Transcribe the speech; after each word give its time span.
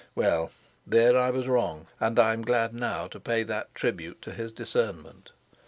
Well, 0.15 0.49
there 0.87 1.15
I 1.15 1.29
was 1.29 1.47
wrong, 1.47 1.85
and 1.99 2.17
I 2.17 2.33
am 2.33 2.41
glad 2.41 2.73
now 2.73 3.05
to 3.05 3.19
pay 3.19 3.43
that 3.43 3.75
tribute 3.75 4.19
to 4.23 4.31
his 4.31 4.51
discernment. 4.51 5.31